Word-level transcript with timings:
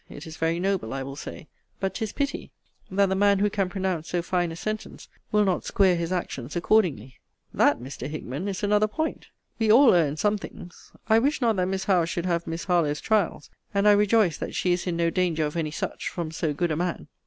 It 0.09 0.25
is 0.25 0.35
very 0.37 0.59
noble, 0.59 0.93
I 0.95 1.03
will 1.03 1.15
say. 1.15 1.47
But 1.79 1.93
'tis 1.93 2.11
pity, 2.11 2.51
that 2.89 3.05
the 3.07 3.13
man 3.13 3.37
who 3.37 3.51
can 3.51 3.69
pronounce 3.69 4.09
so 4.09 4.23
fine 4.23 4.51
a 4.51 4.55
sentence, 4.55 5.07
will 5.31 5.45
not 5.45 5.63
square 5.63 5.95
his 5.95 6.11
actions 6.11 6.55
accordingly. 6.55 7.17
That, 7.53 7.79
Mr. 7.79 8.07
Hickman, 8.09 8.47
is 8.47 8.63
another 8.63 8.87
point. 8.87 9.27
We 9.59 9.71
all 9.71 9.93
err 9.93 10.07
in 10.07 10.17
some 10.17 10.39
things. 10.39 10.91
I 11.07 11.19
wish 11.19 11.39
not 11.39 11.55
that 11.57 11.67
Miss 11.67 11.83
Howe 11.83 12.05
should 12.05 12.25
have 12.25 12.47
Miss 12.47 12.63
Harlowe's 12.63 12.99
trials: 12.99 13.51
and 13.75 13.87
I 13.87 13.91
rejoice 13.91 14.37
that 14.39 14.55
she 14.55 14.73
is 14.73 14.87
in 14.87 14.97
no 14.97 15.11
danger 15.11 15.45
of 15.45 15.55
any 15.55 15.69
such 15.69 16.09
from 16.09 16.31
so 16.31 16.51
good 16.51 16.71
a 16.71 16.75
man. 16.75 17.07